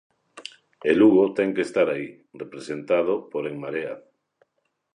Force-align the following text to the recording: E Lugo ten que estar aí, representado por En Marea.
E 0.89 0.91
Lugo 0.99 1.23
ten 1.37 1.49
que 1.55 1.65
estar 1.67 1.87
aí, 1.91 2.07
representado 2.41 3.13
por 3.31 3.43
En 3.51 3.55
Marea. 3.63 3.95